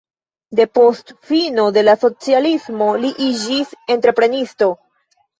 [0.59, 4.71] Depost fino de la socialismo li iĝis entreprenisto.